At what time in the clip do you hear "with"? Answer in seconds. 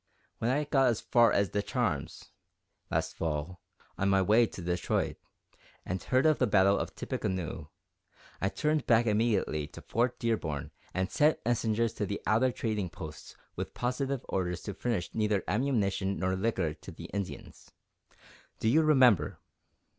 13.55-13.75